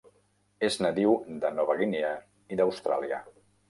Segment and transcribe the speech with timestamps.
[0.69, 1.13] És nadiu
[1.45, 2.17] de Nova Guinea
[2.57, 3.27] i d'Austràlia.